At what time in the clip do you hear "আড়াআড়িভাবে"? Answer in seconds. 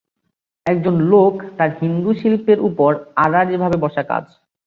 3.17-3.77